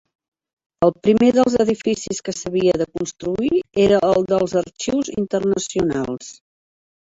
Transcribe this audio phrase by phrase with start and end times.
[0.87, 6.37] El primer dels edificis que s'havia de construir era el dels Arxius Internacionals.